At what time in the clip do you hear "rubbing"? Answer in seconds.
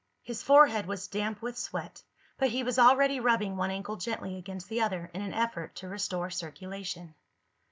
3.19-3.55